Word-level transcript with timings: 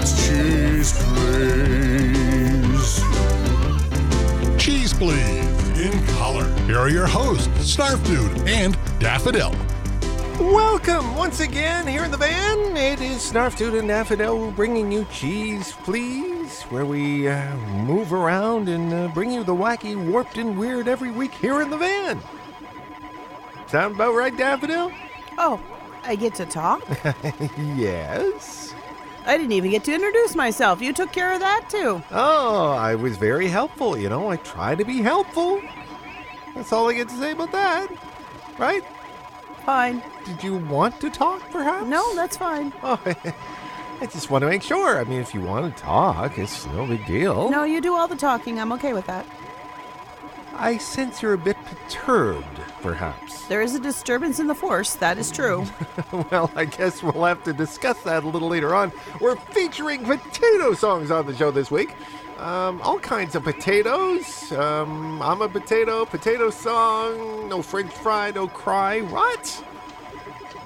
Yeah, 0.00 0.06
it's 0.06 0.26
cheese, 0.26 0.92
please. 1.12 3.02
Cheese 4.58 4.94
Please. 4.94 5.78
In 5.78 6.06
color. 6.16 6.48
Here 6.64 6.78
are 6.78 6.88
your 6.88 7.06
hosts, 7.06 7.48
Snarf 7.76 8.02
Dude 8.06 8.48
and 8.48 8.78
Daffodil. 8.98 9.54
Welcome 10.38 11.16
once 11.16 11.40
again 11.40 11.86
here 11.86 12.04
in 12.04 12.10
the 12.10 12.16
van. 12.16 12.76
It 12.76 13.02
is 13.02 13.18
Snarf 13.18 13.58
Dude 13.58 13.74
and 13.74 13.88
Daffodil 13.88 14.52
bringing 14.52 14.90
you 14.90 15.06
Cheese 15.12 15.72
Please, 15.84 16.62
where 16.64 16.86
we 16.86 17.28
uh, 17.28 17.54
move 17.84 18.14
around 18.14 18.70
and 18.70 18.92
uh, 18.94 19.08
bring 19.08 19.30
you 19.30 19.44
the 19.44 19.54
wacky, 19.54 19.96
warped, 19.96 20.38
and 20.38 20.58
weird 20.58 20.88
every 20.88 21.10
week 21.10 21.34
here 21.34 21.60
in 21.60 21.68
the 21.68 21.76
van. 21.76 22.18
Sound 23.66 23.96
about 23.96 24.14
right, 24.14 24.34
Daffodil? 24.36 24.90
Oh, 25.36 25.60
I 26.04 26.16
get 26.16 26.34
to 26.36 26.46
talk? 26.46 26.82
yes. 27.76 28.69
I 29.26 29.36
didn't 29.36 29.52
even 29.52 29.70
get 29.70 29.84
to 29.84 29.94
introduce 29.94 30.34
myself. 30.34 30.80
You 30.80 30.92
took 30.92 31.12
care 31.12 31.32
of 31.32 31.40
that 31.40 31.68
too. 31.68 32.02
Oh, 32.10 32.70
I 32.70 32.94
was 32.94 33.16
very 33.16 33.48
helpful. 33.48 33.96
You 33.96 34.08
know, 34.08 34.30
I 34.30 34.36
try 34.36 34.74
to 34.74 34.84
be 34.84 35.02
helpful. 35.02 35.60
That's 36.54 36.72
all 36.72 36.88
I 36.88 36.94
get 36.94 37.08
to 37.08 37.14
say 37.16 37.32
about 37.32 37.52
that. 37.52 37.88
Right? 38.58 38.82
Fine. 39.64 40.02
Did 40.24 40.42
you 40.42 40.56
want 40.56 41.00
to 41.00 41.10
talk, 41.10 41.48
perhaps? 41.50 41.86
No, 41.86 42.14
that's 42.14 42.36
fine. 42.36 42.72
Oh, 42.82 42.98
I 44.02 44.06
just 44.06 44.30
want 44.30 44.40
to 44.42 44.48
make 44.48 44.62
sure. 44.62 44.98
I 44.98 45.04
mean, 45.04 45.20
if 45.20 45.34
you 45.34 45.42
want 45.42 45.76
to 45.76 45.82
talk, 45.82 46.38
it's 46.38 46.64
no 46.68 46.86
big 46.86 47.04
deal. 47.04 47.50
No, 47.50 47.64
you 47.64 47.82
do 47.82 47.94
all 47.94 48.08
the 48.08 48.16
talking. 48.16 48.58
I'm 48.58 48.72
okay 48.72 48.94
with 48.94 49.06
that. 49.08 49.26
I 50.60 50.76
sense 50.76 51.22
you're 51.22 51.32
a 51.32 51.38
bit 51.38 51.56
perturbed, 51.64 52.60
perhaps. 52.82 53.46
There 53.46 53.62
is 53.62 53.74
a 53.74 53.80
disturbance 53.80 54.40
in 54.40 54.46
the 54.46 54.54
force. 54.54 54.94
That 54.94 55.16
is 55.16 55.30
true. 55.30 55.64
well, 56.30 56.50
I 56.54 56.66
guess 56.66 57.02
we'll 57.02 57.24
have 57.24 57.42
to 57.44 57.54
discuss 57.54 57.98
that 58.02 58.24
a 58.24 58.28
little 58.28 58.48
later 58.48 58.74
on. 58.74 58.92
We're 59.22 59.36
featuring 59.36 60.04
potato 60.04 60.74
songs 60.74 61.10
on 61.10 61.26
the 61.26 61.34
show 61.34 61.50
this 61.50 61.70
week. 61.70 61.94
Um, 62.36 62.82
all 62.82 62.98
kinds 62.98 63.34
of 63.34 63.42
potatoes. 63.42 64.52
Um, 64.52 65.22
I'm 65.22 65.40
a 65.40 65.48
potato, 65.48 66.04
potato 66.04 66.50
song, 66.50 67.48
no 67.48 67.62
french 67.62 67.92
fry, 67.92 68.30
no 68.30 68.46
cry. 68.46 69.00
What? 69.00 69.64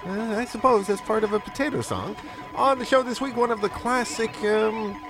Uh, 0.05 0.35
I 0.37 0.45
suppose 0.45 0.89
that's 0.89 1.03
part 1.03 1.23
of 1.23 1.33
a 1.33 1.39
potato 1.39 1.81
song. 1.83 2.17
On 2.57 2.81
the 2.81 2.85
show 2.85 3.05
this 3.05 3.21
week, 3.21 3.37
one 3.37 3.53
of 3.53 3.61
the 3.61 3.69
classic 3.69 4.35
um, 4.43 5.01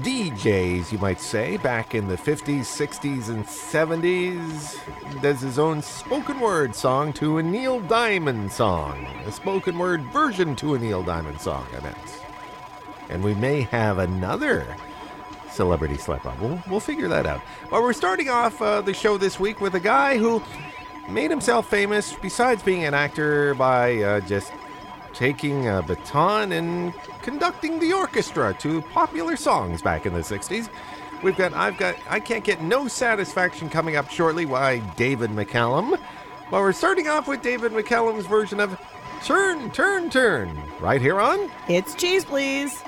DJs, 0.00 0.90
you 0.90 0.98
might 0.98 1.20
say, 1.20 1.56
back 1.58 1.94
in 1.94 2.08
the 2.08 2.16
50s, 2.16 2.60
60s, 2.60 3.28
and 3.28 3.44
70s, 3.44 4.78
does 5.20 5.40
his 5.40 5.58
own 5.58 5.82
spoken 5.82 6.40
word 6.40 6.74
song 6.74 7.12
to 7.14 7.38
a 7.38 7.42
Neil 7.42 7.80
Diamond 7.80 8.50
song. 8.50 9.06
A 9.26 9.32
spoken 9.32 9.78
word 9.78 10.02
version 10.12 10.56
to 10.56 10.74
a 10.74 10.78
Neil 10.78 11.02
Diamond 11.02 11.40
song, 11.40 11.66
I 11.76 11.80
meant. 11.80 11.96
And 13.10 13.22
we 13.22 13.34
may 13.34 13.62
have 13.62 13.98
another 13.98 14.66
celebrity 15.50 15.98
slip 15.98 16.24
up. 16.24 16.40
We'll, 16.40 16.62
we'll 16.68 16.80
figure 16.80 17.08
that 17.08 17.26
out. 17.26 17.42
But 17.70 17.82
we're 17.82 17.92
starting 17.92 18.30
off 18.30 18.60
uh, 18.62 18.80
the 18.80 18.94
show 18.94 19.18
this 19.18 19.38
week 19.38 19.60
with 19.60 19.74
a 19.74 19.80
guy 19.80 20.16
who 20.16 20.42
made 21.08 21.30
himself 21.30 21.68
famous, 21.68 22.14
besides 22.14 22.62
being 22.62 22.84
an 22.84 22.94
actor, 22.94 23.54
by 23.54 24.02
uh, 24.02 24.20
just 24.20 24.52
taking 25.14 25.68
a 25.68 25.82
baton 25.82 26.52
and 26.52 26.94
conducting 27.22 27.78
the 27.78 27.92
orchestra 27.92 28.54
to 28.60 28.82
popular 28.82 29.36
songs 29.36 29.82
back 29.82 30.06
in 30.06 30.12
the 30.12 30.20
60s. 30.20 30.68
We've 31.22 31.36
got 31.36 31.52
I've 31.52 31.78
got 31.78 31.96
I 32.08 32.20
can't 32.20 32.44
get 32.44 32.62
no 32.62 32.88
satisfaction 32.88 33.70
coming 33.70 33.96
up 33.96 34.10
shortly 34.10 34.44
by 34.44 34.78
David 34.96 35.30
McCallum. 35.30 35.98
Well, 36.50 36.60
we're 36.60 36.72
starting 36.72 37.08
off 37.08 37.28
with 37.28 37.42
David 37.42 37.72
McCallum's 37.72 38.26
version 38.26 38.60
of 38.60 38.78
Turn, 39.24 39.70
Turn, 39.70 40.10
Turn, 40.10 40.60
right 40.80 41.00
here 41.00 41.20
on 41.20 41.50
it's 41.68 41.94
cheese, 41.94 42.24
please. 42.24 42.82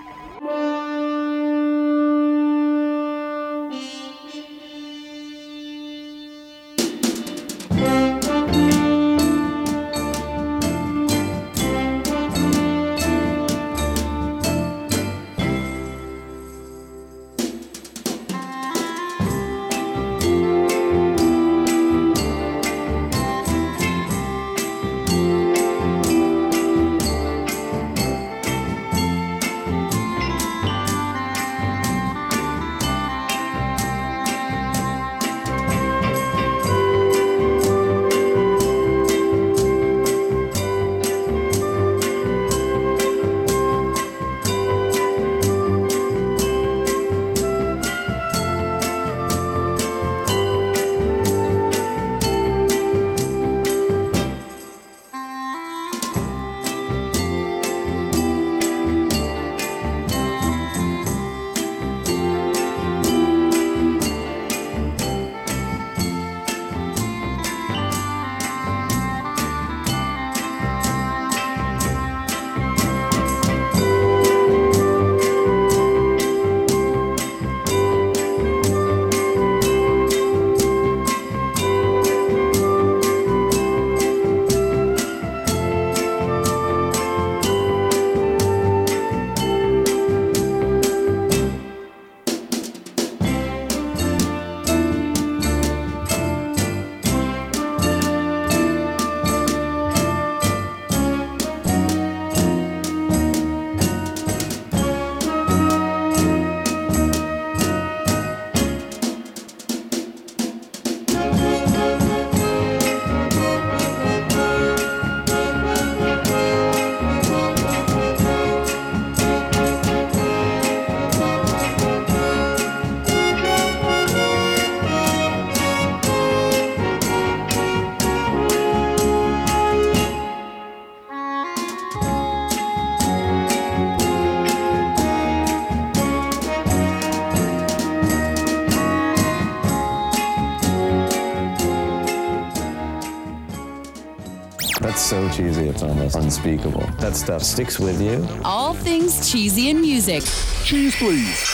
It's 145.75 145.83
almost 145.83 146.15
unspeakable. 146.15 146.87
That 147.01 147.17
stuff 147.17 147.43
sticks 147.43 147.81
with 147.81 148.01
you. 148.01 148.27
All 148.45 148.75
things 148.75 149.31
cheesy 149.31 149.71
in 149.71 149.81
music. 149.81 150.23
Cheese, 150.65 150.95
please. 150.97 151.54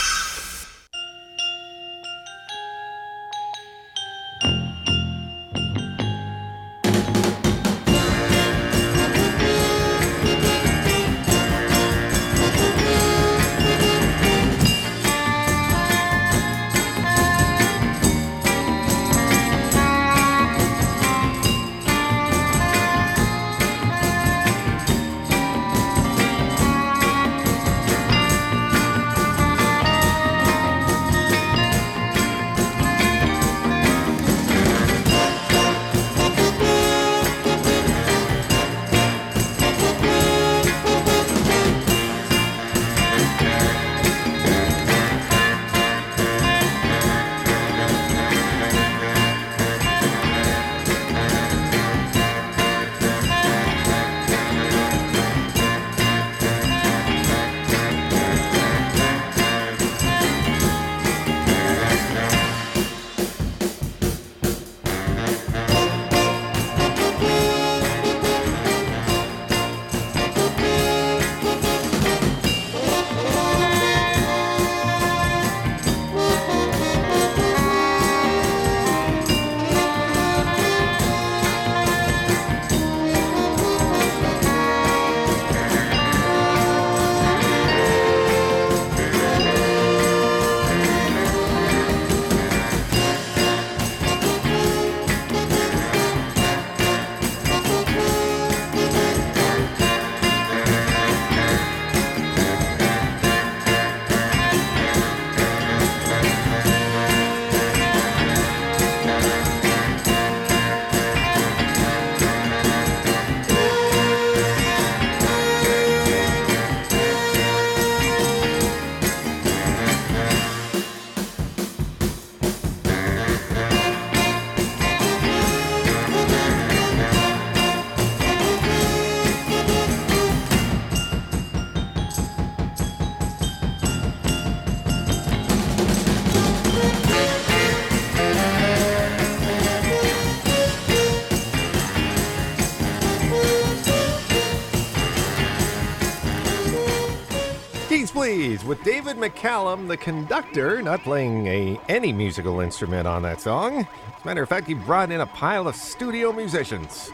With 148.65 148.83
David 148.83 149.17
McCallum, 149.17 149.87
the 149.87 149.97
conductor, 149.97 150.83
not 150.83 151.01
playing 151.01 151.47
a, 151.47 151.79
any 151.89 152.13
musical 152.13 152.59
instrument 152.59 153.07
on 153.07 153.23
that 153.23 153.41
song. 153.41 153.79
As 153.79 153.85
a 154.23 154.27
matter 154.27 154.43
of 154.43 154.49
fact, 154.49 154.67
he 154.67 154.75
brought 154.75 155.11
in 155.11 155.19
a 155.19 155.25
pile 155.25 155.67
of 155.67 155.75
studio 155.75 156.31
musicians 156.31 157.09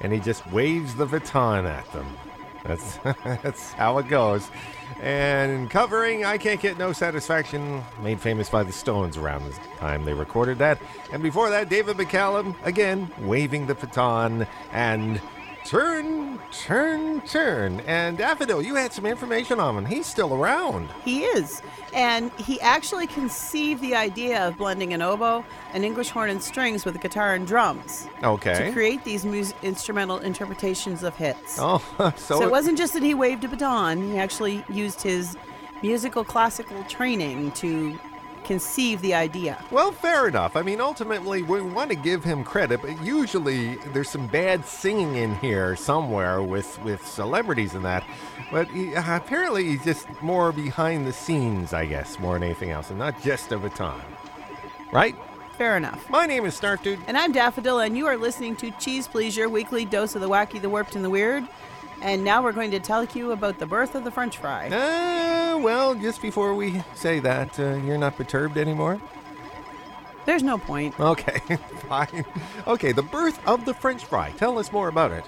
and 0.00 0.12
he 0.12 0.20
just 0.20 0.46
waves 0.52 0.94
the 0.94 1.06
baton 1.06 1.66
at 1.66 1.90
them. 1.92 2.06
That's, 2.64 2.96
that's 3.24 3.72
how 3.72 3.98
it 3.98 4.08
goes. 4.08 4.48
And 5.00 5.68
covering 5.70 6.24
I 6.24 6.38
Can't 6.38 6.60
Get 6.60 6.78
No 6.78 6.92
Satisfaction, 6.92 7.82
made 8.02 8.20
famous 8.20 8.48
by 8.48 8.62
the 8.62 8.72
Stones 8.72 9.16
around 9.16 9.44
the 9.44 9.58
time 9.78 10.04
they 10.04 10.14
recorded 10.14 10.58
that. 10.58 10.78
And 11.12 11.20
before 11.20 11.50
that, 11.50 11.68
David 11.68 11.96
McCallum, 11.96 12.54
again, 12.64 13.10
waving 13.18 13.66
the 13.66 13.74
baton 13.74 14.46
and 14.70 15.20
turn, 15.64 16.38
turn, 16.50 17.20
turn. 17.22 17.80
And 17.86 18.18
Daffodil, 18.18 18.62
you 18.62 18.74
had 18.74 18.92
some 18.92 19.06
information 19.06 19.60
on 19.60 19.76
him. 19.76 19.84
He's 19.84 20.06
still 20.06 20.34
around. 20.34 20.88
He 21.04 21.22
is. 21.24 21.62
And 21.94 22.30
he 22.32 22.60
actually 22.60 23.06
conceived 23.06 23.80
the 23.80 23.94
idea 23.94 24.46
of 24.46 24.56
blending 24.56 24.92
an 24.92 25.02
oboe, 25.02 25.44
an 25.74 25.84
English 25.84 26.10
horn, 26.10 26.30
and 26.30 26.42
strings 26.42 26.84
with 26.84 26.96
a 26.96 26.98
guitar 26.98 27.34
and 27.34 27.46
drums 27.46 28.06
Okay. 28.22 28.66
to 28.66 28.72
create 28.72 29.04
these 29.04 29.24
mus- 29.24 29.54
instrumental 29.62 30.18
interpretations 30.18 31.02
of 31.02 31.14
hits. 31.16 31.56
Oh, 31.58 31.78
so, 32.16 32.38
so 32.38 32.42
it 32.42 32.50
wasn't 32.50 32.78
just 32.78 32.92
that 32.94 33.02
he 33.02 33.14
waved 33.14 33.44
a 33.44 33.48
baton, 33.48 34.10
he 34.12 34.18
actually 34.18 34.64
used 34.70 35.02
his 35.02 35.36
musical 35.82 36.24
classical 36.24 36.82
training 36.84 37.50
to 37.52 37.98
conceive 38.44 39.00
the 39.00 39.14
idea. 39.14 39.62
Well, 39.70 39.92
fair 39.92 40.28
enough. 40.28 40.56
I 40.56 40.62
mean, 40.62 40.80
ultimately, 40.80 41.42
we 41.42 41.60
want 41.62 41.90
to 41.90 41.96
give 41.96 42.24
him 42.24 42.44
credit, 42.44 42.82
but 42.82 43.02
usually 43.02 43.76
there's 43.92 44.10
some 44.10 44.26
bad 44.26 44.66
singing 44.66 45.16
in 45.16 45.34
here 45.36 45.76
somewhere 45.76 46.42
with 46.42 46.80
with 46.82 47.06
celebrities 47.06 47.74
and 47.74 47.84
that. 47.84 48.04
But 48.50 48.68
he, 48.68 48.94
uh, 48.94 49.16
apparently, 49.16 49.64
he's 49.64 49.84
just 49.84 50.06
more 50.22 50.52
behind 50.52 51.06
the 51.06 51.12
scenes, 51.12 51.72
I 51.72 51.86
guess, 51.86 52.18
more 52.18 52.34
than 52.34 52.42
anything 52.42 52.70
else, 52.70 52.90
and 52.90 52.98
not 52.98 53.20
just 53.22 53.52
a 53.52 53.58
time. 53.70 54.02
Right? 54.92 55.16
Fair 55.56 55.76
enough. 55.76 56.08
My 56.10 56.26
name 56.26 56.44
is 56.44 56.58
Snarf 56.58 56.82
Dude. 56.82 56.98
And 57.06 57.16
I'm 57.16 57.32
Daffodil, 57.32 57.80
and 57.80 57.96
you 57.96 58.06
are 58.06 58.16
listening 58.16 58.56
to 58.56 58.70
Cheese 58.72 59.06
Please, 59.06 59.36
your 59.36 59.48
weekly 59.48 59.84
dose 59.84 60.14
of 60.14 60.20
the 60.20 60.28
wacky, 60.28 60.60
the 60.60 60.68
warped, 60.68 60.96
and 60.96 61.04
the 61.04 61.10
weird. 61.10 61.46
And 62.02 62.24
now 62.24 62.42
we're 62.42 62.52
going 62.52 62.72
to 62.72 62.80
tell 62.80 63.04
you 63.04 63.30
about 63.30 63.60
the 63.60 63.66
birth 63.66 63.94
of 63.94 64.02
the 64.02 64.10
French 64.10 64.36
fry. 64.36 64.66
Uh, 64.66 65.56
well, 65.58 65.94
just 65.94 66.20
before 66.20 66.52
we 66.52 66.82
say 66.96 67.20
that, 67.20 67.58
uh, 67.60 67.76
you're 67.76 67.96
not 67.96 68.16
perturbed 68.16 68.58
anymore? 68.58 69.00
There's 70.26 70.42
no 70.42 70.58
point. 70.58 70.98
Okay, 70.98 71.38
fine. 71.88 72.24
Okay, 72.66 72.90
the 72.90 73.02
birth 73.02 73.40
of 73.46 73.64
the 73.64 73.72
French 73.72 74.04
fry. 74.04 74.30
Tell 74.32 74.58
us 74.58 74.72
more 74.72 74.88
about 74.88 75.12
it. 75.12 75.24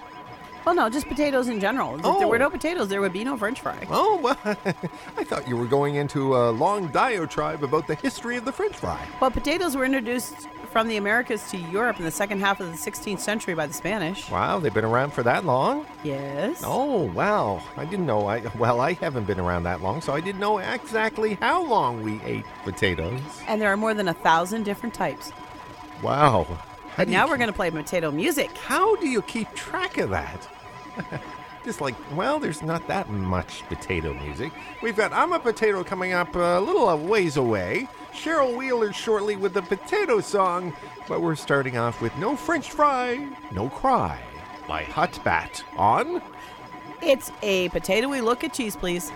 Well, 0.64 0.74
no, 0.74 0.88
just 0.88 1.06
potatoes 1.08 1.48
in 1.48 1.60
general. 1.60 1.96
If 1.96 2.02
there 2.02 2.12
Oh. 2.12 2.28
were 2.28 2.38
no 2.38 2.46
oh. 2.46 2.50
potatoes, 2.50 2.88
there 2.88 3.00
would 3.00 3.12
be 3.12 3.24
no 3.24 3.36
French 3.36 3.60
fry. 3.60 3.86
Oh, 3.90 4.16
well, 4.22 4.38
I 5.16 5.24
thought 5.24 5.46
you 5.46 5.56
were 5.56 5.66
going 5.66 5.96
into 5.96 6.34
a 6.36 6.50
long 6.50 6.88
diatribe 6.88 7.62
about 7.62 7.86
the 7.86 7.94
history 7.96 8.36
of 8.36 8.44
the 8.44 8.52
French 8.52 8.76
fry. 8.76 9.06
Well, 9.20 9.30
potatoes 9.30 9.76
were 9.76 9.84
introduced 9.84 10.48
from 10.72 10.88
the 10.88 10.96
Americas 10.96 11.48
to 11.50 11.56
Europe 11.56 11.98
in 12.00 12.04
the 12.04 12.10
second 12.10 12.40
half 12.40 12.58
of 12.60 12.66
the 12.72 12.76
16th 12.76 13.20
century 13.20 13.54
by 13.54 13.66
the 13.66 13.72
Spanish. 13.74 14.28
Wow, 14.30 14.58
they've 14.58 14.74
been 14.74 14.84
around 14.84 15.12
for 15.12 15.22
that 15.22 15.44
long? 15.44 15.86
Yes. 16.02 16.62
Oh, 16.64 17.02
wow. 17.12 17.62
I 17.76 17.84
didn't 17.84 18.06
know. 18.06 18.26
I 18.26 18.40
Well, 18.58 18.80
I 18.80 18.94
haven't 18.94 19.24
been 19.26 19.38
around 19.38 19.62
that 19.64 19.82
long, 19.82 20.00
so 20.00 20.12
I 20.14 20.20
didn't 20.20 20.40
know 20.40 20.58
exactly 20.58 21.34
how 21.34 21.64
long 21.64 22.02
we 22.02 22.20
ate 22.24 22.44
potatoes. 22.64 23.20
And 23.46 23.60
there 23.62 23.70
are 23.70 23.76
more 23.76 23.94
than 23.94 24.08
a 24.08 24.14
thousand 24.14 24.64
different 24.64 24.94
types. 24.94 25.30
Wow. 26.02 26.44
How 26.44 26.58
But 26.96 27.08
now 27.08 27.22
keep- 27.24 27.30
we're 27.30 27.36
going 27.38 27.50
to 27.50 27.54
play 27.54 27.70
potato 27.70 28.10
music. 28.10 28.50
How 28.58 28.96
do 28.96 29.06
you 29.06 29.22
keep 29.22 29.52
track 29.54 29.98
of 29.98 30.10
that? 30.10 30.48
Just 31.64 31.80
like, 31.80 31.94
well, 32.14 32.38
there's 32.38 32.62
not 32.62 32.86
that 32.88 33.08
much 33.08 33.62
potato 33.68 34.12
music. 34.12 34.52
We've 34.82 34.96
got 34.96 35.12
I'm 35.12 35.32
a 35.32 35.38
Potato 35.38 35.82
coming 35.82 36.12
up 36.12 36.36
uh, 36.36 36.40
a 36.40 36.60
little 36.60 36.94
ways 36.98 37.38
away. 37.38 37.88
Cheryl 38.12 38.54
Wheeler 38.56 38.92
shortly 38.92 39.34
with 39.36 39.54
the 39.54 39.62
potato 39.62 40.20
song, 40.20 40.74
but 41.08 41.20
we're 41.20 41.34
starting 41.34 41.76
off 41.76 42.00
with 42.00 42.16
No 42.18 42.36
French 42.36 42.70
Fry, 42.70 43.28
No 43.50 43.68
Cry 43.70 44.20
by 44.68 44.84
Hot 44.84 45.18
Bat 45.24 45.64
on 45.76 46.22
It's 47.02 47.30
a 47.42 47.68
potatoey 47.70 48.22
look 48.22 48.44
at 48.44 48.52
cheese, 48.52 48.76
please. 48.76 49.10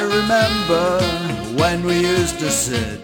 Remember 0.00 1.00
when 1.60 1.84
we 1.84 2.00
used 2.00 2.38
to 2.38 2.50
sit 2.50 3.00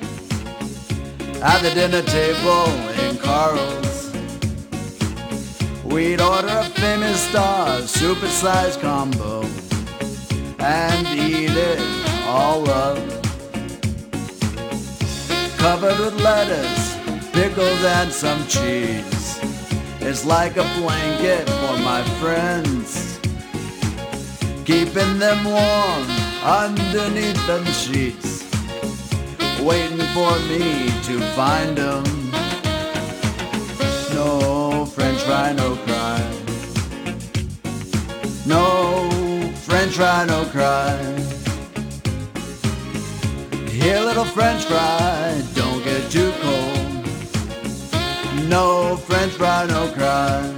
at 1.43 1.61
the 1.61 1.71
dinner 1.75 2.03
table 2.03 2.67
in 3.05 3.19
Carl's. 3.19 4.13
We'd 5.85 6.21
order 6.21 6.49
a 6.49 6.65
famous 6.65 7.21
star 7.21 7.81
supersized 7.81 8.81
combo 8.81 9.43
and 10.61 11.07
eat 11.09 11.51
it 11.51 11.81
all 12.27 12.69
up. 12.71 12.97
Covered 15.59 15.99
with 15.99 16.15
lettuce, 16.23 16.97
pickles, 17.33 17.85
and 17.85 18.11
some 18.11 18.47
cheese. 18.47 19.39
It's 20.01 20.25
like 20.25 20.57
a 20.57 20.67
blanket 20.79 21.49
for 21.51 21.77
my 21.81 22.03
friends, 22.21 23.19
keeping 24.65 25.19
them 25.19 25.45
warm 25.45 26.18
underneath 26.49 27.47
them 27.47 27.63
sheets, 27.67 28.43
waiting 29.61 30.01
for 30.17 30.33
me 30.49 30.89
to 31.03 31.21
find 31.37 31.77
them. 31.77 32.05
No 34.15 34.87
French 34.87 35.21
fry, 35.21 35.53
no 35.53 35.77
cry. 35.85 36.21
No 38.47 39.11
French 39.67 39.97
fry, 39.97 40.25
no 40.25 40.45
cry. 40.47 40.97
Here, 43.69 44.01
little 44.01 44.25
French 44.25 44.65
fry, 44.65 45.43
don't 45.55 45.85
get 45.85 46.11
too 46.11 46.33
cold. 46.41 47.05
No 48.49 48.97
French 48.97 49.35
fry, 49.35 49.67
no 49.67 49.93
cry. 49.93 50.55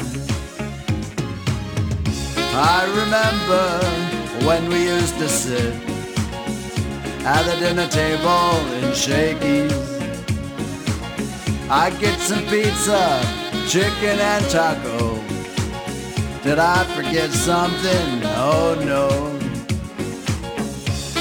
I 2.53 2.85
remember 3.01 4.20
when 4.47 4.69
we 4.69 4.85
used 4.87 5.17
to 5.19 5.29
sit 5.29 5.75
at 7.25 7.43
the 7.45 7.57
dinner 7.61 7.89
table 7.89 8.57
in 8.79 8.95
Shakey's. 8.95 9.73
I 11.69 11.91
get 12.01 12.19
some 12.19 12.45
pizza, 12.47 13.21
chicken 13.69 14.19
and 14.19 14.45
taco. 14.51 15.21
Did 16.43 16.59
I 16.59 16.85
forget 16.97 17.31
something? 17.31 18.23
Oh 18.25 18.75
no. 18.85 19.09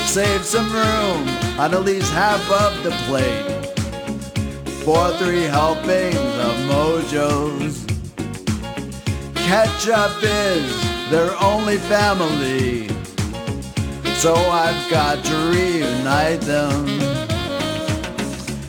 Save 0.06 0.44
some 0.44 0.72
room 0.72 1.28
on 1.60 1.74
at 1.74 1.84
least 1.84 2.12
half 2.14 2.42
of 2.50 2.84
the 2.84 2.92
plate 3.06 3.60
for 4.84 5.12
three 5.18 5.44
helpings 5.44 6.16
of 6.16 6.56
mojos. 6.72 7.86
Ketchup 9.36 10.24
is 10.24 11.10
their 11.12 11.32
only 11.44 11.78
family, 11.78 12.88
so 14.20 14.36
I've 14.36 14.92
got 14.92 15.24
to 15.24 15.36
reunite 15.50 16.42
them. 16.42 16.86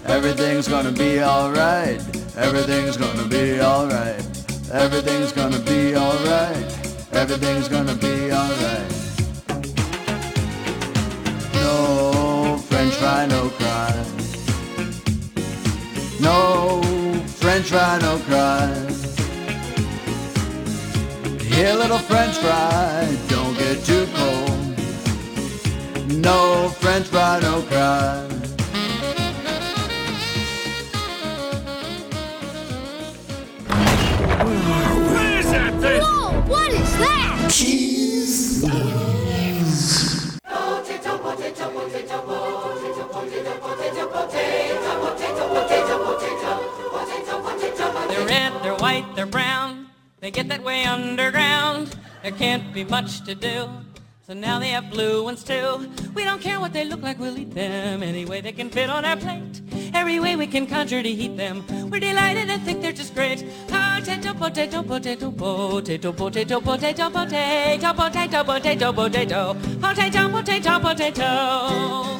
Everything's 0.06 0.68
gonna 0.68 0.92
be 0.92 1.20
alright, 1.20 2.00
everything's 2.36 2.96
gonna 2.96 3.26
be 3.26 3.60
alright, 3.60 4.24
everything's 4.70 5.32
gonna 5.32 5.58
be 5.58 5.96
alright, 5.96 6.70
everything's 7.12 7.66
gonna 7.66 7.96
be 7.96 8.30
alright. 8.30 8.92
No 11.54 12.56
French 12.68 12.94
fry, 12.94 13.26
no 13.26 13.48
cry. 13.58 14.04
No 16.20 16.80
French 17.40 17.66
fry, 17.70 17.98
no 17.98 18.18
cry. 18.28 18.68
Here, 21.42 21.74
little 21.74 21.98
French 21.98 22.36
fry, 22.36 23.18
don't 23.28 23.58
get 23.58 23.84
too 23.84 24.06
cold. 24.14 24.49
No 26.10 26.68
French 26.80 27.06
fry, 27.06 27.38
no 27.40 27.62
cry. 27.62 28.26
Whoa, 36.02 36.42
what 36.48 36.72
is 36.72 36.92
that? 36.98 37.20
They're 48.08 48.26
red, 48.26 48.52
they're 48.62 48.74
white, 48.74 49.06
they're 49.14 49.26
brown. 49.26 49.86
They 50.18 50.32
get 50.32 50.48
that 50.48 50.64
way 50.64 50.84
underground. 50.84 51.94
There 52.24 52.32
can't 52.32 52.74
be 52.74 52.84
much 52.84 53.24
to 53.26 53.36
do. 53.36 53.68
So 54.30 54.34
now 54.34 54.60
they 54.60 54.68
have 54.68 54.92
blue 54.92 55.24
ones 55.24 55.42
too. 55.42 55.90
We 56.14 56.22
don't 56.22 56.40
care 56.40 56.60
what 56.60 56.72
they 56.72 56.84
look 56.84 57.02
like, 57.02 57.18
we'll 57.18 57.36
eat 57.36 57.52
them 57.52 58.00
any 58.00 58.24
way 58.24 58.40
they 58.40 58.52
can 58.52 58.70
fit 58.70 58.88
on 58.88 59.04
our 59.04 59.16
plate. 59.16 59.60
Every 59.92 60.20
way 60.20 60.36
we 60.36 60.46
can 60.46 60.68
conjure 60.68 61.02
to 61.02 61.12
heat 61.12 61.36
them. 61.36 61.64
We're 61.90 61.98
delighted 61.98 62.48
and 62.48 62.62
think 62.62 62.80
they're 62.80 62.92
just 62.92 63.12
great. 63.12 63.44
Potato, 63.66 64.32
potato, 64.32 64.84
potato, 64.84 65.32
potato, 65.32 66.12
potato, 66.12 66.60
potato, 66.60 67.10
potato, 67.10 68.44
potato, 68.44 68.44
potato, 68.44 68.92
potato, 68.92 69.54
potato, 69.80 70.28
potato, 70.30 70.78
potato. 70.78 72.18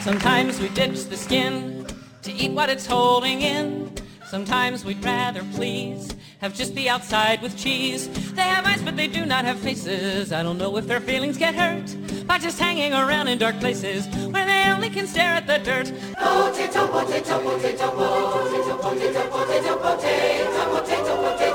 Sometimes 0.00 0.58
we 0.58 0.70
ditch 0.70 1.04
the 1.10 1.16
skin 1.18 1.86
to 2.22 2.32
eat 2.32 2.52
what 2.52 2.70
it's 2.70 2.86
holding 2.86 3.42
in. 3.42 3.92
Sometimes 4.30 4.82
we'd 4.82 5.04
rather 5.04 5.44
please 5.52 6.14
have 6.38 6.54
just 6.54 6.74
the 6.74 6.88
outside 6.88 7.42
with 7.42 7.56
cheese. 7.56 8.08
They 8.32 8.42
have 8.42 8.64
eyes, 8.64 8.82
but 8.82 8.96
they 8.96 9.08
do 9.08 9.26
not 9.26 9.44
have 9.44 9.58
faces. 9.58 10.32
I 10.32 10.42
don't 10.42 10.58
know 10.58 10.76
if 10.76 10.86
their 10.86 11.00
feelings 11.00 11.36
get 11.36 11.54
hurt 11.54 11.96
by 12.26 12.38
just 12.38 12.58
hanging 12.58 12.92
around 12.92 13.28
in 13.28 13.38
dark 13.38 13.58
places 13.58 14.06
where 14.30 14.46
they 14.46 14.70
only 14.70 14.90
can 14.90 15.06
stare 15.06 15.32
at 15.34 15.46
the 15.46 15.58
dirt. 15.58 15.92
Potato, 16.14 16.86
potato, 16.86 17.38
potato, 17.40 17.90
potato, 17.90 18.76
potato, 18.76 18.76
potato, 18.78 19.28
potato, 19.30 19.76
potato, 19.76 20.56
potato, 20.70 21.16
potato, 21.22 21.47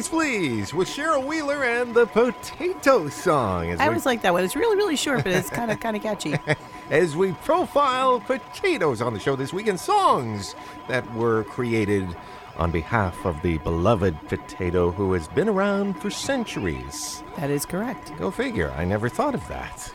Cheese 0.00 0.08
Please 0.08 0.72
with 0.72 0.88
Cheryl 0.88 1.26
Wheeler 1.26 1.62
and 1.62 1.94
the 1.94 2.06
Potato 2.06 3.10
Song. 3.10 3.70
I 3.72 3.74
we- 3.74 3.88
always 3.88 4.06
like 4.06 4.22
that 4.22 4.32
one. 4.32 4.42
It's 4.42 4.56
really, 4.56 4.74
really 4.74 4.96
short, 4.96 5.24
but 5.24 5.32
it's 5.34 5.50
kind 5.50 5.70
of, 5.70 5.78
kind 5.78 5.94
of 5.94 6.02
catchy. 6.02 6.36
as 6.90 7.14
we 7.14 7.32
profile 7.32 8.18
potatoes 8.20 9.02
on 9.02 9.12
the 9.12 9.20
show 9.20 9.36
this 9.36 9.52
week 9.52 9.66
and 9.66 9.78
songs 9.78 10.54
that 10.88 11.04
were 11.14 11.44
created 11.44 12.16
on 12.56 12.70
behalf 12.70 13.26
of 13.26 13.42
the 13.42 13.58
beloved 13.58 14.18
potato 14.28 14.90
who 14.90 15.12
has 15.12 15.28
been 15.28 15.50
around 15.50 16.00
for 16.00 16.08
centuries. 16.08 17.22
That 17.36 17.50
is 17.50 17.66
correct. 17.66 18.16
Go 18.16 18.30
figure. 18.30 18.72
I 18.78 18.86
never 18.86 19.10
thought 19.10 19.34
of 19.34 19.46
that. 19.48 19.92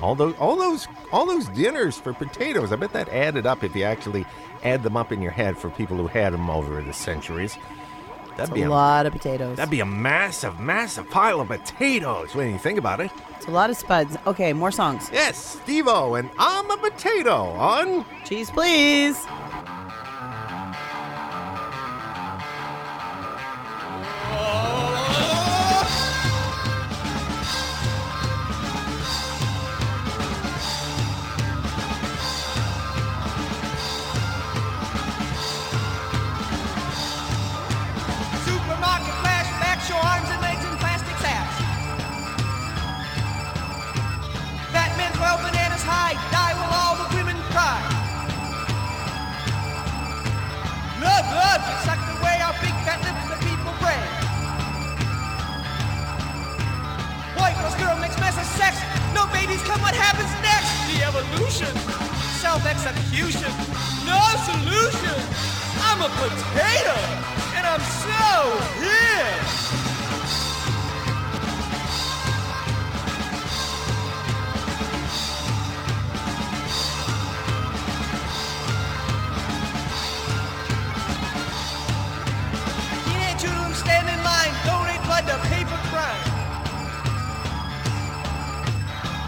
All 0.00 0.14
those, 0.14 0.36
all 0.36 0.54
those, 0.54 0.86
all 1.10 1.26
those 1.26 1.48
dinners 1.48 1.98
for 1.98 2.12
potatoes. 2.12 2.70
I 2.70 2.76
bet 2.76 2.92
that 2.92 3.08
added 3.08 3.44
up 3.44 3.64
if 3.64 3.74
you 3.74 3.82
actually 3.82 4.24
add 4.62 4.84
them 4.84 4.96
up 4.96 5.10
in 5.10 5.20
your 5.20 5.32
head 5.32 5.58
for 5.58 5.68
people 5.70 5.96
who 5.96 6.06
had 6.06 6.32
them 6.32 6.48
over 6.48 6.80
the 6.80 6.92
centuries. 6.92 7.58
That'd 8.38 8.56
It's 8.56 8.66
a 8.66 8.70
lot 8.70 9.04
of 9.04 9.12
potatoes. 9.12 9.56
That'd 9.56 9.68
be 9.68 9.80
a 9.80 9.84
massive, 9.84 10.60
massive 10.60 11.10
pile 11.10 11.40
of 11.40 11.48
potatoes 11.48 12.36
when 12.36 12.52
you 12.52 12.58
think 12.58 12.78
about 12.78 13.00
it. 13.00 13.10
It's 13.36 13.48
a 13.48 13.50
lot 13.50 13.68
of 13.68 13.76
spuds. 13.76 14.16
Okay, 14.28 14.52
more 14.52 14.70
songs. 14.70 15.10
Yes, 15.12 15.58
Devo 15.66 16.16
and 16.16 16.30
I'm 16.38 16.70
a 16.70 16.76
Potato 16.76 17.34
on 17.34 18.04
Cheese, 18.24 18.48
please. 18.48 19.26
I'm 66.00 66.04
a 66.04 66.14
potato, 66.14 66.94
and 67.56 67.66
I'm 67.66 67.80
so 67.80 68.14
here. 68.78 69.18
blood 85.04 85.26
crime. 85.90 86.22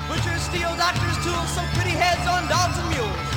Butchers 0.08 0.42
steal 0.42 0.76
doctors' 0.76 1.18
tools, 1.24 1.50
some 1.50 1.66
pretty 1.74 1.90
heads 1.90 2.28
on 2.28 2.46
dogs 2.48 2.78
and 2.78 2.88
mules. 2.90 3.29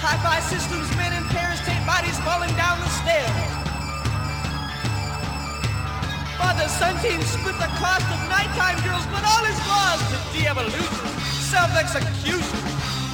Hi-fi 0.00 0.40
systems, 0.48 0.88
men 0.96 1.12
in 1.12 1.28
pairs, 1.28 1.60
take 1.60 1.84
bodies 1.84 2.16
falling 2.24 2.48
down 2.56 2.80
the 2.80 2.88
stairs. 3.04 3.36
Father 6.40 6.68
son 6.72 6.96
team 7.04 7.20
split 7.20 7.52
the 7.60 7.68
cost 7.76 8.08
of 8.08 8.20
nighttime 8.32 8.80
girls, 8.80 9.04
but 9.12 9.20
all 9.28 9.44
is 9.44 9.60
lost 9.68 10.00
to 10.08 10.16
de-evolution, 10.32 11.08
self-execution, 11.52 12.60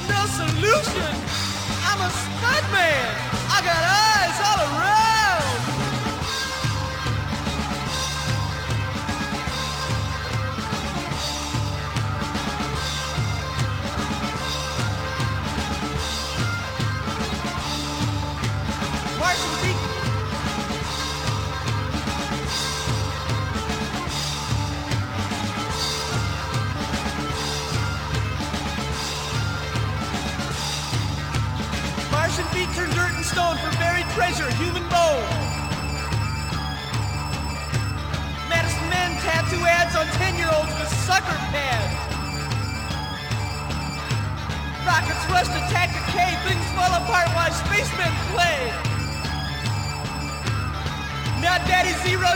no 0.07 0.21
solution. 0.31 1.11
I'm 1.83 1.99
a 1.99 2.09
stud 2.09 2.63
man. 2.71 3.03
I 3.51 3.59
got 3.67 3.83
all 3.83 4.06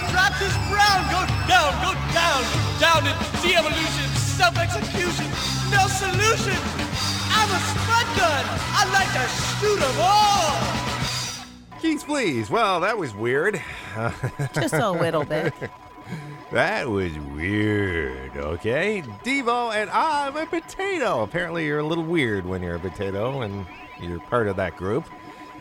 drops 0.10 0.40
his 0.40 0.56
brown. 0.72 1.02
Go 1.14 1.22
down, 1.48 1.72
go 1.86 1.92
down, 2.16 2.42
down 2.80 3.02
to 3.06 3.14
de-evolution, 3.46 4.08
self-execution, 4.40 5.28
no 5.70 5.86
solution. 5.88 6.58
I'm 7.34 7.50
a 7.52 7.60
spud 7.60 8.08
gun. 8.18 8.44
I 8.74 8.84
like 8.92 9.12
to 9.14 9.26
shoot 9.60 9.82
'em 9.82 9.98
all. 10.00 10.58
Keys, 11.82 12.04
please. 12.04 12.50
Well, 12.50 12.80
that 12.82 12.98
was 12.98 13.14
weird. 13.16 13.62
Just 14.54 14.74
a 14.74 14.92
little 14.92 15.24
bit. 15.26 15.54
That 16.52 16.90
was 16.90 17.18
weird. 17.36 18.36
Okay. 18.36 19.02
Devo 19.24 19.74
and 19.74 19.90
I'm 19.90 20.36
a 20.36 20.46
potato. 20.46 21.24
Apparently, 21.24 21.66
you're 21.66 21.80
a 21.80 21.86
little 21.86 22.04
weird 22.04 22.46
when 22.46 22.62
you're 22.62 22.76
a 22.76 22.80
potato 22.80 23.42
and 23.42 23.66
you're 24.00 24.20
part 24.20 24.48
of 24.48 24.58
that 24.58 24.76
group. 24.76 25.06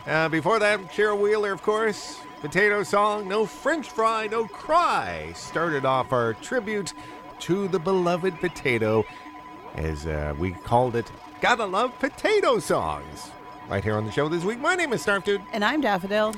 Uh, 0.05 0.27
before 0.29 0.59
that, 0.59 0.79
Cheryl 0.91 1.17
Wheeler, 1.19 1.51
of 1.53 1.61
course. 1.63 2.19
Potato 2.41 2.81
song, 2.81 3.27
No 3.27 3.45
French 3.45 3.91
Fry, 3.91 4.25
No 4.25 4.47
Cry, 4.47 5.31
started 5.35 5.85
off 5.85 6.11
our 6.11 6.33
tribute 6.33 6.95
to 7.41 7.67
the 7.67 7.77
beloved 7.77 8.39
potato, 8.39 9.05
as 9.75 10.07
uh, 10.07 10.33
we 10.39 10.51
called 10.51 10.95
it 10.95 11.11
Gotta 11.39 11.65
Love 11.65 11.97
Potato 11.99 12.57
Songs. 12.57 13.29
Right 13.69 13.83
here 13.83 13.93
on 13.93 14.07
the 14.07 14.11
show 14.11 14.27
this 14.27 14.43
week. 14.43 14.59
My 14.59 14.73
name 14.73 14.91
is 14.91 15.05
Snarf 15.05 15.23
Dude. 15.23 15.43
And 15.53 15.63
I'm 15.63 15.81
Daffodil. 15.81 16.33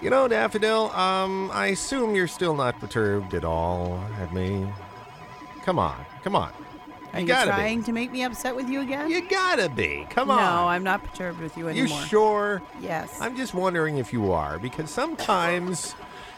You 0.00 0.08
know, 0.08 0.26
Daffodil, 0.26 0.90
um, 0.92 1.50
I 1.52 1.66
assume 1.66 2.14
you're 2.14 2.26
still 2.28 2.56
not 2.56 2.80
perturbed 2.80 3.34
at 3.34 3.44
all 3.44 4.02
at 4.20 4.32
me. 4.32 4.66
Come 5.64 5.78
on, 5.78 6.02
come 6.24 6.34
on. 6.34 6.50
Are 7.12 7.20
you, 7.20 7.26
gotta 7.26 7.50
trying 7.50 7.80
be. 7.80 7.84
to 7.86 7.92
make 7.92 8.10
me 8.12 8.22
upset 8.24 8.56
with 8.56 8.68
you 8.68 8.80
again? 8.80 9.10
You 9.10 9.28
gotta 9.28 9.68
be. 9.68 10.06
Come 10.10 10.30
on. 10.30 10.38
no. 10.38 10.68
I'm 10.68 10.82
not 10.82 11.02
perturbed 11.04 11.40
with 11.40 11.56
you 11.56 11.68
anymore. 11.68 11.86
You 11.86 11.92
anymore. 11.92 12.06
sure? 12.08 12.62
Yes. 12.80 13.20
I'm 13.20 13.36
just 13.36 13.52
wondering 13.54 13.98
if 13.98 14.12
you 14.12 14.32
are, 14.32 14.58
because 14.58 14.90
sometimes, 14.90 15.94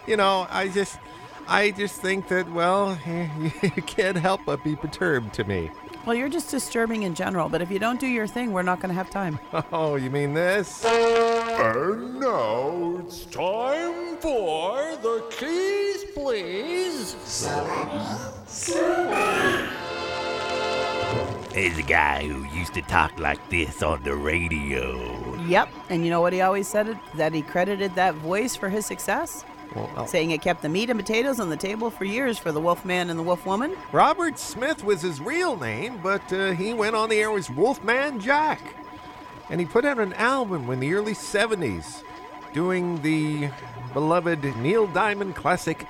you 0.06 0.16
know, 0.16 0.46
I 0.50 0.68
just, 0.68 0.98
I 1.46 1.70
just 1.70 2.00
think 2.00 2.28
that, 2.28 2.50
well, 2.52 2.98
you 3.62 3.70
can't 3.82 4.16
help 4.16 4.40
but 4.44 4.64
be 4.64 4.74
perturbed 4.76 5.32
to 5.34 5.44
me. 5.44 5.70
Well, 6.06 6.14
you're 6.14 6.28
just 6.28 6.50
disturbing 6.50 7.04
in 7.04 7.14
general, 7.14 7.48
but 7.48 7.62
if 7.62 7.70
you 7.70 7.78
don't 7.78 7.98
do 7.98 8.06
your 8.06 8.26
thing, 8.26 8.52
we're 8.52 8.60
not 8.62 8.78
going 8.78 8.90
to 8.90 8.94
have 8.94 9.08
time. 9.08 9.38
Oh, 9.72 9.94
you 9.96 10.10
mean 10.10 10.34
this? 10.34 10.84
And 10.84 12.20
now 12.20 13.00
it's 13.06 13.24
time 13.26 14.16
for 14.18 14.76
the 15.02 15.24
keys, 15.30 16.04
please. 16.14 17.14
There's 21.54 21.78
a 21.78 21.82
guy 21.82 22.26
who 22.26 22.42
used 22.58 22.74
to 22.74 22.82
talk 22.82 23.16
like 23.20 23.48
this 23.48 23.80
on 23.80 24.02
the 24.02 24.16
radio. 24.16 25.36
Yep. 25.46 25.68
And 25.88 26.04
you 26.04 26.10
know 26.10 26.20
what 26.20 26.32
he 26.32 26.40
always 26.40 26.66
said? 26.66 26.88
It, 26.88 26.96
that 27.14 27.32
he 27.32 27.42
credited 27.42 27.94
that 27.94 28.16
voice 28.16 28.56
for 28.56 28.68
his 28.68 28.84
success? 28.84 29.44
Well, 29.72 30.08
Saying 30.08 30.32
it 30.32 30.42
kept 30.42 30.62
the 30.62 30.68
meat 30.68 30.90
and 30.90 30.98
potatoes 30.98 31.38
on 31.38 31.50
the 31.50 31.56
table 31.56 31.90
for 31.90 32.04
years 32.04 32.38
for 32.38 32.50
the 32.50 32.60
Wolfman 32.60 33.08
and 33.08 33.16
the 33.16 33.22
Wolfwoman? 33.22 33.76
Robert 33.92 34.36
Smith 34.36 34.82
was 34.82 35.02
his 35.02 35.20
real 35.20 35.56
name, 35.56 36.00
but 36.02 36.32
uh, 36.32 36.50
he 36.52 36.74
went 36.74 36.96
on 36.96 37.08
the 37.08 37.20
air 37.20 37.32
as 37.36 37.48
Wolfman 37.48 38.18
Jack. 38.18 38.60
And 39.48 39.60
he 39.60 39.66
put 39.66 39.84
out 39.84 40.00
an 40.00 40.12
album 40.14 40.68
in 40.70 40.80
the 40.80 40.92
early 40.92 41.14
70s 41.14 42.02
doing 42.52 43.00
the 43.02 43.48
beloved 43.92 44.42
Neil 44.56 44.88
Diamond 44.88 45.36
classic, 45.36 45.86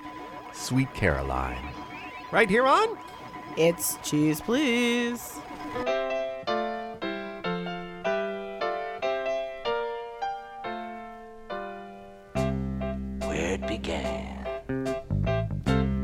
Sweet 0.53 0.93
Caroline. 0.93 1.71
Right 2.31 2.51
here 2.51 2.67
on 2.67 2.99
It's 3.57 3.97
Cheese 4.03 4.43
Please. 4.43 5.41
Where 13.27 13.55
it 13.55 13.67
began, 13.67 14.47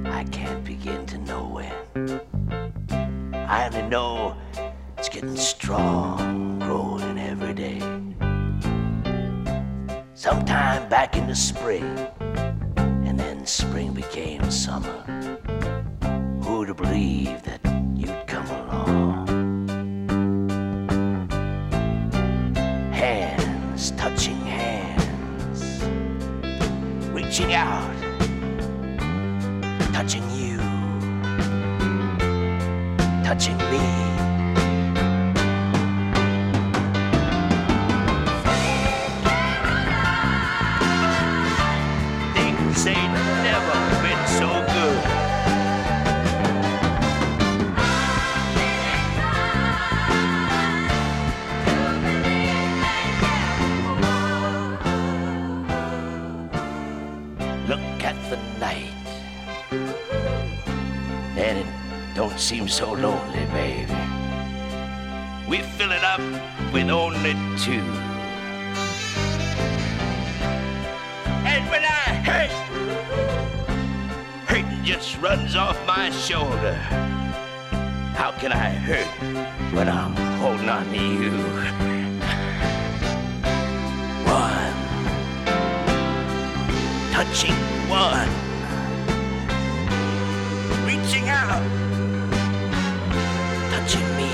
I 0.06 0.24
can't 0.32 0.64
begin 0.64 1.06
to 1.06 1.18
know 1.18 1.46
when. 1.46 1.72
I 3.32 3.66
only 3.66 3.82
know 3.82 4.36
it's 4.98 5.08
getting 5.08 5.36
strong, 5.36 6.58
growing 6.58 7.18
every 7.20 7.54
day. 7.54 7.78
Sometime 10.14 10.88
back 10.88 11.16
in 11.16 11.28
the 11.28 11.36
spring, 11.36 11.84
and 13.06 13.20
then 13.20 13.46
spring 13.46 13.92
became 13.92 14.50
summer. 14.50 15.04
Who'd 16.42 16.68
have 16.68 16.76
believed 16.76 17.44
that 17.44 17.59
so 62.80 62.92
lonely, 62.92 63.44
baby. 63.52 63.94
We 65.46 65.58
fill 65.76 65.92
it 65.92 66.02
up 66.02 66.22
with 66.72 66.88
only 66.88 67.34
two. 67.58 67.84
And 71.52 71.62
when 71.72 71.84
I 71.84 72.06
hurt, 72.28 72.52
hurting 74.48 74.82
just 74.82 75.20
runs 75.20 75.56
off 75.56 75.76
my 75.86 76.08
shoulder. 76.08 76.72
How 78.16 78.30
can 78.40 78.50
I 78.50 78.70
hurt 78.70 79.12
when 79.74 79.86
I'm 79.86 80.16
holding 80.40 80.70
on 80.70 80.86
to 80.86 81.02
you? 81.20 81.32
One 84.24 84.74
touching 87.12 87.58
one, 87.90 88.30
reaching 90.86 91.28
out, 91.28 91.79
touching 93.90 94.16
me, 94.16 94.30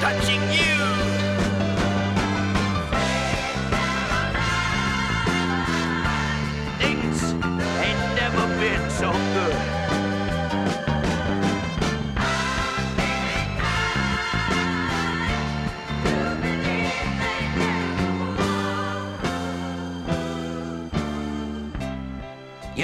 touching 0.00 0.52
you. 0.52 0.67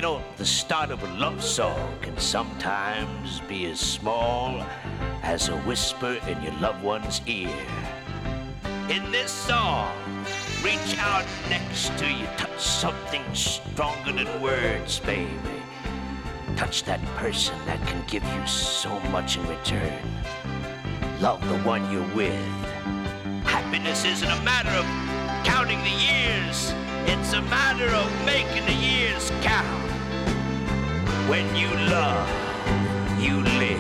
The 0.01 0.45
start 0.45 0.91
of 0.91 1.01
a 1.05 1.15
love 1.19 1.41
song 1.43 1.97
can 2.03 2.19
sometimes 2.19 3.41
be 3.43 3.67
as 3.67 3.79
small 3.79 4.61
as 5.23 5.49
a 5.49 5.57
whisper 5.59 6.19
in 6.27 6.43
your 6.43 6.53
loved 6.55 6.83
one's 6.83 7.21
ear. 7.27 7.49
In 8.89 9.09
this 9.13 9.31
song, 9.31 9.95
reach 10.65 10.99
out 10.99 11.25
next 11.49 11.97
to 11.99 12.11
you, 12.11 12.27
touch 12.37 12.61
something 12.61 13.23
stronger 13.35 14.13
than 14.13 14.43
words, 14.43 14.99
baby. 14.99 15.31
Touch 16.57 16.83
that 16.85 17.01
person 17.15 17.55
that 17.65 17.81
can 17.87 18.03
give 18.09 18.25
you 18.25 18.47
so 18.49 18.99
much 19.11 19.37
in 19.37 19.47
return. 19.47 20.03
Love 21.21 21.41
the 21.49 21.59
one 21.59 21.89
you're 21.93 22.15
with. 22.17 22.35
Happiness 23.45 24.05
isn't 24.05 24.29
a 24.29 24.43
matter 24.43 24.71
of 24.71 24.85
counting 25.47 25.79
the 25.85 25.91
years, 25.91 26.75
it's 27.07 27.33
a 27.33 27.43
matter 27.43 27.89
of 27.95 28.09
making 28.25 28.65
the 28.67 28.73
years 28.73 29.31
count. 29.43 29.91
When 31.29 31.47
you 31.57 31.69
love, 31.91 32.29
you 33.21 33.41
live. 33.59 33.74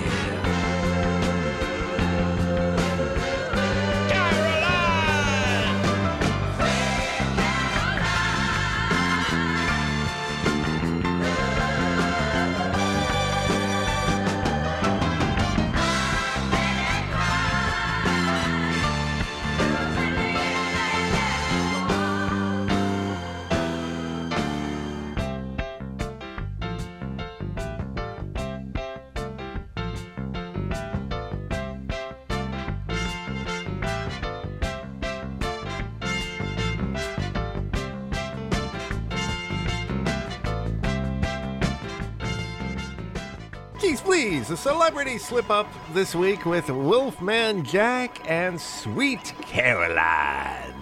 Please. 44.14 44.48
A 44.50 44.57
celebrity 44.57 45.18
slip 45.18 45.50
up 45.50 45.66
this 45.92 46.14
week 46.14 46.46
with 46.46 46.70
Wolfman 46.70 47.64
Jack 47.64 48.20
and 48.31 48.61
Sweet 48.61 49.35
Caroline. 49.40 50.72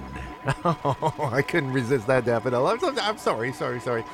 Oh, 0.67 1.31
I 1.33 1.41
couldn't 1.41 1.73
resist 1.73 2.07
that, 2.09 2.27
Daffodil. 2.27 2.67
I'm, 2.67 2.79
so- 2.79 2.95
I'm 3.01 3.17
sorry, 3.17 3.55
sorry, 3.55 3.81
sorry. 3.81 4.05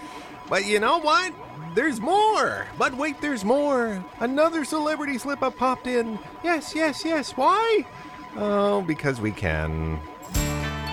But 0.48 0.66
you 0.66 0.78
know 0.78 0.98
what? 0.98 1.33
There's 1.74 2.00
more. 2.00 2.68
But 2.78 2.96
wait, 2.96 3.20
there's 3.20 3.44
more. 3.44 4.04
Another 4.20 4.64
celebrity 4.64 5.18
slip 5.18 5.42
up 5.42 5.57
popped 5.57 5.88
in. 5.88 6.16
Yes, 6.44 6.76
yes, 6.76 7.04
yes. 7.04 7.33
Why? 7.33 7.85
Oh, 8.37 8.83
because 8.83 9.20
we 9.20 9.33
can. 9.33 9.98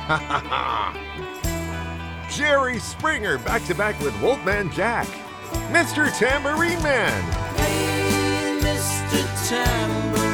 Jerry 2.31 2.79
Springer 2.79 3.37
back 3.37 3.63
to 3.65 3.75
back 3.75 3.99
with 3.99 4.19
Wolfman 4.19 4.71
Jack. 4.71 5.05
Mr. 5.69 6.11
Tambourine 6.17 6.81
Man. 6.81 7.44
Mr. 8.75 9.47
Tambourine 9.47 10.24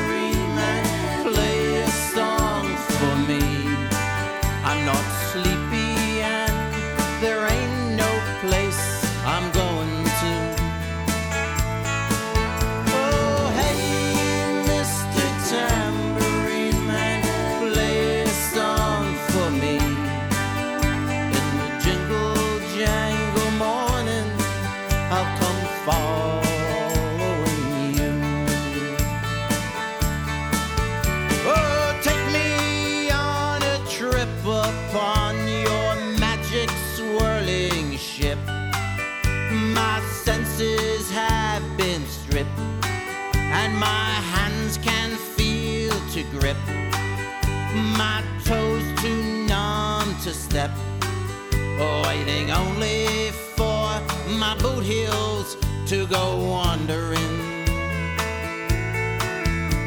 wandering. 56.52 57.34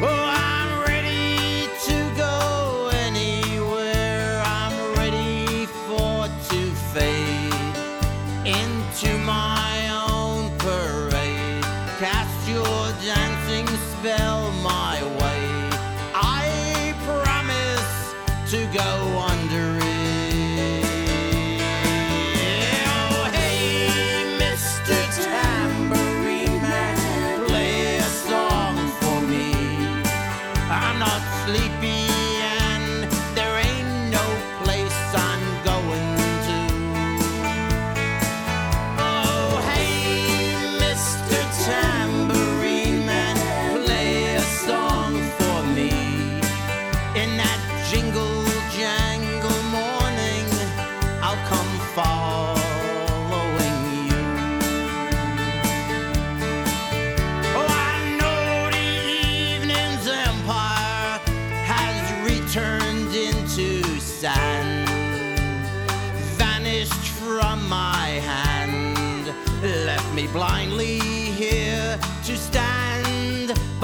Oh, 0.03 0.34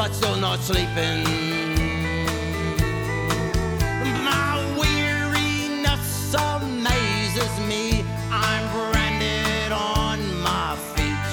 but 0.00 0.14
still 0.14 0.36
not 0.36 0.58
sleeping. 0.60 1.24
My 4.24 4.56
weariness 4.80 6.32
amazes 6.32 7.54
me. 7.68 8.02
I'm 8.30 8.64
branded 8.72 9.72
on 9.72 10.18
my 10.40 10.74
feet, 10.94 11.28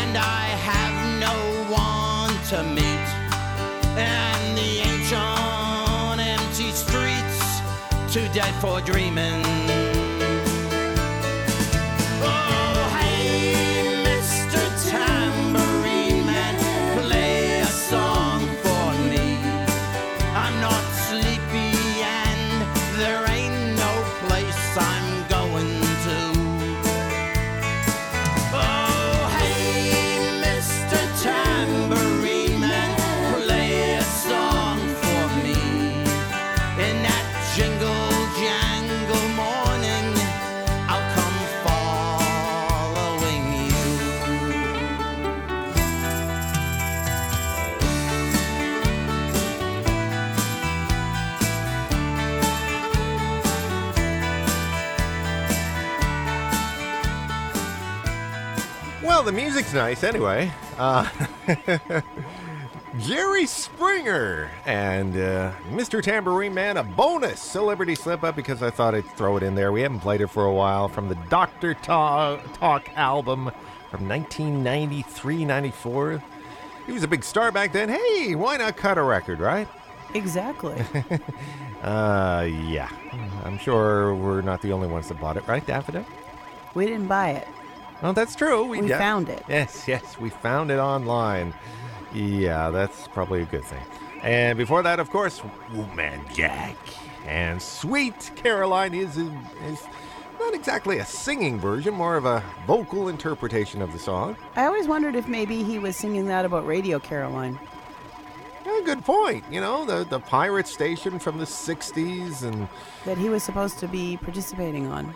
and 0.00 0.18
I 0.18 0.44
have 0.68 0.96
no 1.18 1.34
one 1.72 2.34
to 2.50 2.62
meet. 2.76 3.08
And 3.96 4.58
the 4.58 4.72
ancient 4.90 6.20
empty 6.20 6.72
streets, 6.72 7.40
too 8.12 8.28
dead 8.34 8.54
for 8.60 8.82
dreaming. 8.82 9.61
Well, 59.22 59.30
the 59.30 59.40
music's 59.40 59.72
nice 59.72 60.02
anyway. 60.02 60.50
Uh, 60.76 61.08
Jerry 62.98 63.46
Springer 63.46 64.50
and 64.66 65.16
uh, 65.16 65.52
Mr. 65.70 66.02
Tambourine 66.02 66.52
Man, 66.52 66.76
a 66.76 66.82
bonus 66.82 67.38
celebrity 67.40 67.94
slip 67.94 68.24
up 68.24 68.34
because 68.34 68.64
I 68.64 68.70
thought 68.70 68.96
I'd 68.96 69.08
throw 69.16 69.36
it 69.36 69.44
in 69.44 69.54
there. 69.54 69.70
We 69.70 69.82
haven't 69.82 70.00
played 70.00 70.22
it 70.22 70.26
for 70.26 70.46
a 70.46 70.52
while 70.52 70.88
from 70.88 71.08
the 71.08 71.14
Dr. 71.30 71.74
Ta- 71.74 72.38
Talk 72.54 72.88
album 72.96 73.52
from 73.92 74.08
1993 74.08 75.44
94. 75.44 76.20
He 76.86 76.90
was 76.90 77.04
a 77.04 77.08
big 77.08 77.22
star 77.22 77.52
back 77.52 77.72
then. 77.72 77.90
Hey, 77.90 78.34
why 78.34 78.56
not 78.56 78.76
cut 78.76 78.98
a 78.98 79.02
record, 79.04 79.38
right? 79.38 79.68
Exactly. 80.14 80.82
Uh, 81.82 82.48
yeah. 82.48 82.88
I'm 83.44 83.58
sure 83.58 84.14
we're 84.14 84.40
not 84.40 84.62
the 84.62 84.70
only 84.70 84.86
ones 84.86 85.08
that 85.08 85.20
bought 85.20 85.36
it, 85.36 85.44
right, 85.48 85.66
Daffodil? 85.66 86.04
we 86.74 86.86
didn't 86.86 87.08
buy 87.08 87.30
it. 87.30 87.48
Well, 88.02 88.12
that's 88.12 88.34
true. 88.34 88.64
We 88.64 88.88
found 88.88 89.28
it. 89.28 89.44
Yes, 89.48 89.86
yes, 89.86 90.18
we 90.18 90.28
found 90.28 90.70
it 90.70 90.78
online. 90.78 91.54
Yeah, 92.12 92.70
that's 92.70 93.06
probably 93.08 93.42
a 93.42 93.46
good 93.46 93.64
thing. 93.64 93.82
And 94.22 94.58
before 94.58 94.82
that, 94.82 95.00
of 95.00 95.10
course, 95.10 95.40
Wolfman 95.72 96.20
Jack. 96.34 96.76
And 97.26 97.62
Sweet 97.62 98.32
Caroline 98.34 98.92
is, 98.92 99.16
is 99.16 99.80
not 100.40 100.54
exactly 100.54 100.98
a 100.98 101.06
singing 101.06 101.60
version, 101.60 101.94
more 101.94 102.16
of 102.16 102.24
a 102.24 102.42
vocal 102.66 103.08
interpretation 103.08 103.80
of 103.80 103.92
the 103.92 103.98
song. 103.98 104.36
I 104.56 104.66
always 104.66 104.88
wondered 104.88 105.14
if 105.14 105.28
maybe 105.28 105.62
he 105.62 105.78
was 105.78 105.96
singing 105.96 106.26
that 106.26 106.44
about 106.44 106.66
Radio 106.66 106.98
Caroline. 106.98 107.58
Yeah, 108.66 108.80
good 108.84 109.04
point. 109.04 109.44
You 109.50 109.60
know, 109.60 109.84
the, 109.84 110.04
the 110.04 110.18
pirate 110.18 110.66
station 110.66 111.18
from 111.18 111.38
the 111.38 111.44
60s, 111.44 112.42
and 112.42 112.68
That 113.04 113.18
he 113.18 113.28
was 113.28 113.42
supposed 113.44 113.78
to 113.78 113.88
be 113.88 114.16
participating 114.16 114.88
on. 114.88 115.14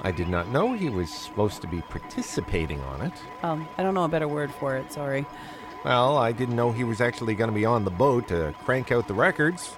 I 0.00 0.10
did 0.10 0.28
not 0.28 0.48
know 0.48 0.72
he 0.72 0.88
was 0.88 1.10
supposed 1.10 1.60
to 1.62 1.68
be 1.68 1.80
participating 1.82 2.80
on 2.80 3.02
it. 3.02 3.12
Um, 3.42 3.68
I 3.78 3.82
don't 3.82 3.94
know 3.94 4.04
a 4.04 4.08
better 4.08 4.26
word 4.28 4.52
for 4.52 4.76
it, 4.76 4.92
sorry. 4.92 5.26
Well, 5.84 6.16
I 6.16 6.32
didn't 6.32 6.56
know 6.56 6.72
he 6.72 6.84
was 6.84 7.00
actually 7.00 7.34
going 7.34 7.50
to 7.50 7.54
be 7.54 7.64
on 7.64 7.84
the 7.84 7.90
boat 7.90 8.28
to 8.28 8.54
crank 8.64 8.90
out 8.90 9.06
the 9.08 9.14
records. 9.14 9.74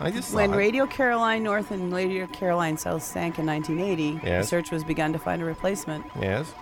I 0.00 0.10
just 0.10 0.34
When 0.34 0.50
thought- 0.50 0.56
Radio 0.58 0.86
Caroline 0.86 1.42
North 1.44 1.70
and 1.70 1.92
Radio 1.94 2.26
Caroline 2.26 2.76
South 2.76 3.02
sank 3.04 3.38
in 3.38 3.46
1980, 3.46 4.20
Yes. 4.24 4.44
the 4.44 4.48
search 4.48 4.70
was 4.70 4.82
begun 4.84 5.12
to 5.12 5.18
find 5.18 5.40
a 5.40 5.44
replacement. 5.44 6.04
Yes. 6.20 6.52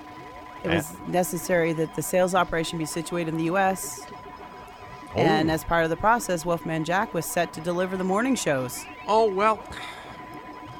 It 0.65 0.69
was 0.69 0.95
necessary 1.09 1.73
that 1.73 1.95
the 1.97 2.03
sales 2.03 2.35
operation 2.35 2.79
be 2.79 2.85
situated 2.85 3.31
in 3.33 3.37
the 3.39 3.45
U.S. 3.45 4.07
Oh. 5.15 5.19
And 5.21 5.51
as 5.51 5.65
part 5.65 5.85
of 5.85 5.91
the 5.91 5.97
process, 5.97 6.45
Wolfman 6.47 6.85
Jack 6.85 7.13
was 7.15 7.27
set 7.27 7.53
to 7.55 7.61
deliver 7.61 7.97
the 7.97 8.05
morning 8.05 8.35
shows. 8.37 8.85
Oh, 9.09 9.29
well. 9.29 9.59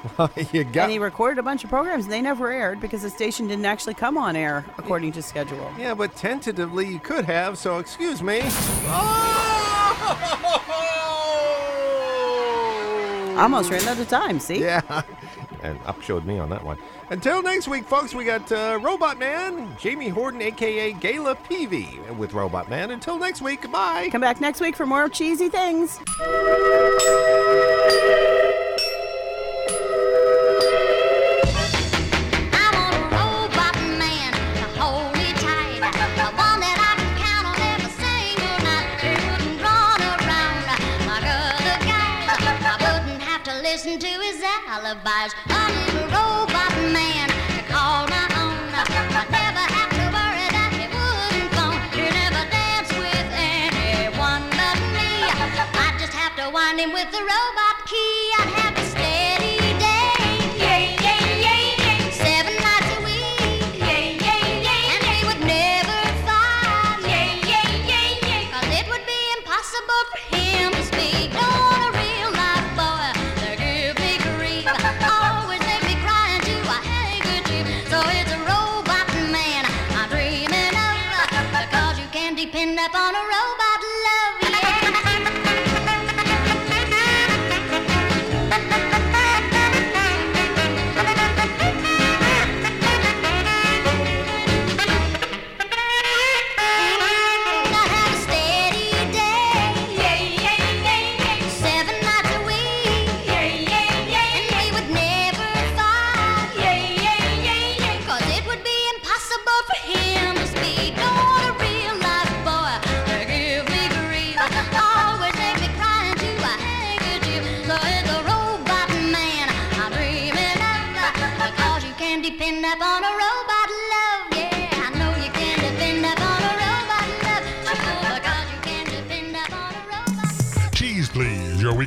you 0.51 0.63
got 0.63 0.83
And 0.83 0.91
he 0.91 0.99
recorded 0.99 1.39
a 1.39 1.43
bunch 1.43 1.63
of 1.63 1.69
programs, 1.69 2.05
and 2.05 2.13
they 2.13 2.21
never 2.21 2.51
aired 2.51 2.79
because 2.79 3.01
the 3.01 3.09
station 3.09 3.47
didn't 3.47 3.65
actually 3.65 3.93
come 3.93 4.17
on 4.17 4.35
air 4.35 4.65
according 4.77 5.11
to 5.13 5.21
schedule. 5.21 5.71
Yeah, 5.77 5.93
but 5.93 6.15
tentatively 6.15 6.87
you 6.87 6.99
could 6.99 7.25
have, 7.25 7.57
so 7.57 7.79
excuse 7.79 8.21
me. 8.21 8.41
Almost 13.37 13.71
ran 13.71 13.87
out 13.87 13.99
of 13.99 14.07
time, 14.09 14.39
see? 14.39 14.59
Yeah. 14.61 15.03
And 15.63 15.79
up 15.85 16.01
showed 16.01 16.25
me 16.25 16.39
on 16.39 16.49
that 16.49 16.61
one. 16.61 16.77
Until 17.09 17.41
next 17.41 17.69
week, 17.69 17.85
folks, 17.85 18.13
we 18.13 18.25
got 18.25 18.51
uh, 18.51 18.77
Robot 18.81 19.17
Man, 19.17 19.73
Jamie 19.79 20.09
Horton, 20.09 20.41
aka 20.41 20.91
Gayla 20.91 21.37
Peevey, 21.45 22.17
with 22.17 22.33
Robot 22.33 22.69
Man. 22.69 22.91
Until 22.91 23.17
next 23.17 23.41
week, 23.41 23.61
goodbye. 23.61 24.09
Come 24.11 24.19
back 24.19 24.41
next 24.41 24.59
week 24.59 24.75
for 24.75 24.85
more 24.85 25.07
cheesy 25.07 25.47
things. 25.47 25.99
Little 45.73 46.07
robot 46.07 46.75
man 46.93 47.32